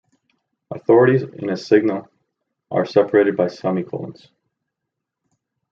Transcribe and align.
Authorities 0.73 1.21
in 1.21 1.51
a 1.51 1.55
signal 1.55 2.09
are 2.71 2.87
separated 2.87 3.37
by 3.37 3.45
semicolons. 3.45 4.31